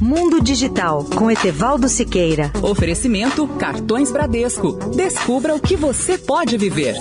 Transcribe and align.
Mundo 0.00 0.42
Digital 0.42 1.04
com 1.04 1.30
Etevaldo 1.30 1.86
Siqueira. 1.86 2.50
Oferecimento 2.62 3.46
Cartões 3.46 4.10
Bradesco. 4.10 4.72
Descubra 4.96 5.54
o 5.54 5.60
que 5.60 5.76
você 5.76 6.16
pode 6.16 6.56
viver. 6.56 6.94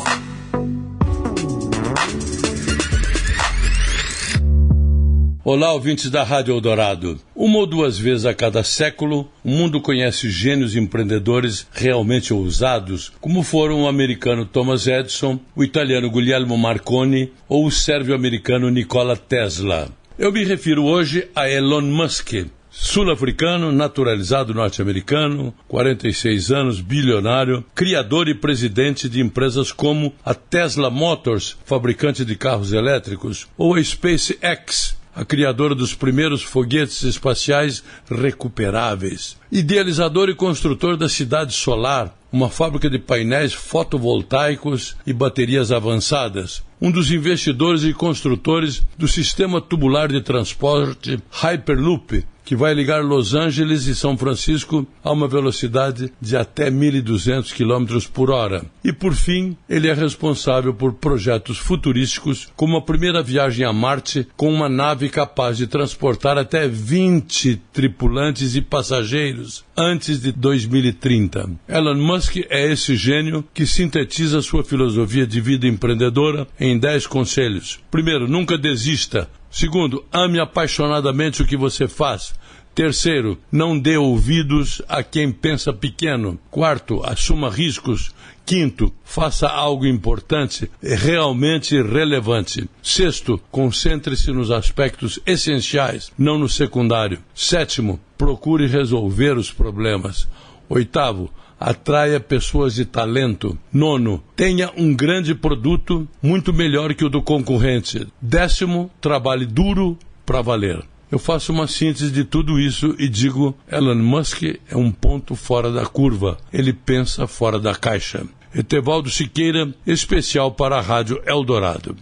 Olá, 5.45 5.71
ouvintes 5.71 6.11
da 6.11 6.23
Rádio 6.23 6.53
Eldorado. 6.53 7.17
Uma 7.33 7.59
ou 7.59 7.65
duas 7.65 7.97
vezes 7.97 8.25
a 8.25 8.33
cada 8.33 8.65
século, 8.65 9.31
o 9.45 9.49
mundo 9.49 9.79
conhece 9.79 10.29
gênios 10.29 10.75
empreendedores 10.75 11.65
realmente 11.71 12.33
ousados, 12.33 13.13
como 13.21 13.43
foram 13.43 13.83
o 13.83 13.87
americano 13.87 14.45
Thomas 14.45 14.87
Edison, 14.87 15.39
o 15.55 15.63
italiano 15.63 16.11
Guglielmo 16.11 16.57
Marconi 16.57 17.31
ou 17.47 17.65
o 17.65 17.71
sérvio-americano 17.71 18.69
Nikola 18.69 19.15
Tesla. 19.15 19.87
Eu 20.17 20.33
me 20.33 20.43
refiro 20.43 20.83
hoje 20.83 21.29
a 21.33 21.49
Elon 21.49 21.83
Musk, 21.83 22.33
sul-africano, 22.69 23.71
naturalizado 23.71 24.53
norte-americano, 24.53 25.53
46 25.67 26.51
anos, 26.51 26.81
bilionário, 26.81 27.63
criador 27.73 28.27
e 28.27 28.35
presidente 28.35 29.09
de 29.09 29.21
empresas 29.21 29.71
como 29.71 30.13
a 30.23 30.33
Tesla 30.33 30.89
Motors, 30.89 31.57
fabricante 31.65 32.23
de 32.23 32.35
carros 32.35 32.71
elétricos, 32.71 33.47
ou 33.57 33.75
a 33.75 33.83
SpaceX, 33.83 34.97
a 35.15 35.25
criadora 35.25 35.75
dos 35.75 35.93
primeiros 35.93 36.41
foguetes 36.41 37.03
espaciais 37.03 37.83
recuperáveis. 38.09 39.37
Idealizador 39.51 40.29
e 40.29 40.35
construtor 40.35 40.95
da 40.95 41.09
Cidade 41.09 41.53
Solar, 41.53 42.15
uma 42.31 42.49
fábrica 42.49 42.89
de 42.89 42.99
painéis 42.99 43.53
fotovoltaicos 43.53 44.95
e 45.05 45.11
baterias 45.11 45.71
avançadas. 45.71 46.63
Um 46.79 46.91
dos 46.91 47.11
investidores 47.11 47.83
e 47.83 47.93
construtores 47.93 48.81
do 48.97 49.07
sistema 49.07 49.59
tubular 49.59 50.09
de 50.09 50.21
transporte 50.21 51.19
Hyperloop, 51.31 52.23
que 52.49 52.55
vai 52.55 52.73
ligar 52.73 53.03
Los 53.03 53.35
Angeles 53.35 53.85
e 53.85 53.93
São 53.93 54.17
Francisco 54.17 54.87
a 55.03 55.11
uma 55.11 55.27
velocidade 55.27 56.11
de 56.19 56.35
até 56.35 56.71
1.200 56.71 57.53
km 57.53 58.09
por 58.11 58.31
hora. 58.31 58.65
E, 58.83 58.91
por 58.91 59.13
fim, 59.13 59.55
ele 59.69 59.87
é 59.87 59.93
responsável 59.93 60.73
por 60.73 60.93
projetos 60.93 61.59
futurísticos, 61.59 62.47
como 62.55 62.75
a 62.75 62.81
primeira 62.81 63.21
viagem 63.21 63.67
a 63.67 63.71
Marte 63.71 64.27
com 64.35 64.51
uma 64.51 64.67
nave 64.67 65.09
capaz 65.09 65.57
de 65.57 65.67
transportar 65.67 66.39
até 66.39 66.67
20 66.67 67.61
tripulantes 67.71 68.55
e 68.55 68.61
passageiros 68.61 69.63
antes 69.77 70.19
de 70.19 70.31
2030. 70.31 71.51
Elon 71.67 72.01
Musk 72.01 72.37
é 72.49 72.71
esse 72.71 72.95
gênio 72.95 73.45
que 73.53 73.67
sintetiza 73.67 74.41
sua 74.41 74.63
filosofia 74.63 75.27
de 75.27 75.39
vida 75.39 75.67
empreendedora 75.67 76.47
em 76.59 76.79
10 76.79 77.05
conselhos. 77.05 77.79
Primeiro, 77.91 78.27
nunca 78.27 78.57
desista. 78.57 79.29
Segundo, 79.51 80.05
ame 80.11 80.39
apaixonadamente 80.39 81.41
o 81.41 81.45
que 81.45 81.57
você 81.57 81.87
faz. 81.87 82.33
Terceiro, 82.73 83.37
não 83.51 83.77
dê 83.77 83.97
ouvidos 83.97 84.81
a 84.87 85.03
quem 85.03 85.31
pensa 85.31 85.73
pequeno. 85.73 86.39
Quarto, 86.49 87.01
assuma 87.03 87.49
riscos. 87.49 88.13
Quinto, 88.45 88.91
faça 89.03 89.47
algo 89.47 89.85
importante, 89.85 90.71
realmente 90.81 91.79
relevante. 91.81 92.67
Sexto, 92.81 93.39
concentre-se 93.51 94.31
nos 94.31 94.49
aspectos 94.49 95.19
essenciais, 95.25 96.11
não 96.17 96.39
no 96.39 96.49
secundário. 96.49 97.19
Sétimo, 97.35 97.99
procure 98.17 98.65
resolver 98.65 99.37
os 99.37 99.51
problemas. 99.51 100.27
Oitavo, 100.69 101.29
atraia 101.59 102.19
pessoas 102.19 102.75
de 102.75 102.85
talento. 102.85 103.57
Nono, 103.73 104.23
tenha 104.35 104.71
um 104.77 104.95
grande 104.95 105.33
produto 105.33 106.07
muito 106.21 106.53
melhor 106.53 106.93
que 106.93 107.03
o 107.03 107.09
do 107.09 107.21
concorrente. 107.21 108.07
Décimo, 108.21 108.89
trabalhe 109.01 109.45
duro 109.45 109.97
para 110.25 110.41
valer. 110.41 110.81
Eu 111.11 111.17
faço 111.17 111.51
uma 111.51 111.65
síntese 111.65 112.11
de 112.11 112.23
tudo 112.23 112.59
isso 112.59 112.95
e 112.99 113.09
digo: 113.09 113.57
Elon 113.69 113.95
Musk 113.95 114.43
é 114.69 114.77
um 114.77 114.91
ponto 114.91 115.35
fora 115.35 115.71
da 115.71 115.85
curva. 115.85 116.37
Ele 116.53 116.71
pensa 116.71 117.25
fora 117.25 117.59
da 117.59 117.73
caixa. 117.73 118.23
Etevaldo 118.53 119.09
Siqueira, 119.09 119.73
especial 119.85 120.51
para 120.51 120.77
a 120.77 120.81
Rádio 120.81 121.21
Eldorado. 121.25 121.95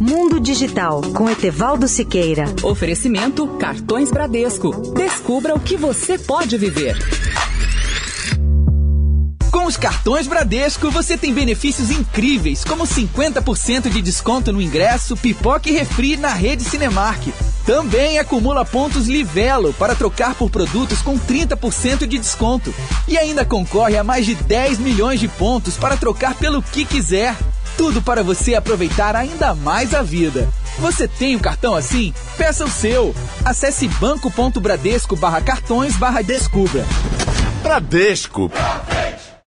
Mundo 0.00 0.38
Digital 0.38 1.02
com 1.12 1.28
Etevaldo 1.28 1.88
Siqueira. 1.88 2.44
Oferecimento 2.62 3.48
Cartões 3.58 4.12
Bradesco. 4.12 4.92
Descubra 4.94 5.56
o 5.56 5.60
que 5.60 5.76
você 5.76 6.16
pode 6.16 6.56
viver. 6.56 6.96
Com 9.50 9.66
os 9.66 9.76
cartões 9.76 10.28
Bradesco, 10.28 10.88
você 10.88 11.18
tem 11.18 11.34
benefícios 11.34 11.90
incríveis, 11.90 12.62
como 12.62 12.84
50% 12.84 13.90
de 13.90 14.00
desconto 14.00 14.52
no 14.52 14.62
ingresso, 14.62 15.16
pipoca 15.16 15.68
e 15.68 15.72
refri 15.72 16.16
na 16.16 16.32
rede 16.32 16.62
Cinemark. 16.62 17.32
Também 17.66 18.20
acumula 18.20 18.64
pontos 18.64 19.08
Livelo 19.08 19.74
para 19.74 19.96
trocar 19.96 20.36
por 20.36 20.48
produtos 20.48 21.02
com 21.02 21.18
30% 21.18 22.06
de 22.06 22.18
desconto. 22.18 22.72
E 23.08 23.18
ainda 23.18 23.44
concorre 23.44 23.96
a 23.96 24.04
mais 24.04 24.24
de 24.24 24.36
10 24.36 24.78
milhões 24.78 25.18
de 25.18 25.26
pontos 25.26 25.76
para 25.76 25.96
trocar 25.96 26.34
pelo 26.34 26.62
que 26.62 26.84
quiser. 26.84 27.36
Tudo 27.78 28.02
para 28.02 28.24
você 28.24 28.56
aproveitar 28.56 29.14
ainda 29.14 29.54
mais 29.54 29.94
a 29.94 30.02
vida. 30.02 30.48
Você 30.80 31.06
tem 31.06 31.36
um 31.36 31.38
cartão 31.38 31.76
assim? 31.76 32.12
Peça 32.36 32.64
o 32.64 32.70
seu. 32.70 33.14
Acesse 33.44 33.86
banco.bradesco 33.86 35.14
barra 35.14 35.40
cartões 35.40 35.96
barra 35.96 36.20
descubra. 36.20 36.84
Bradesco 37.62 38.50